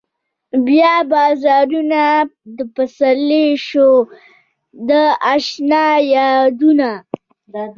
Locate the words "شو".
3.67-3.89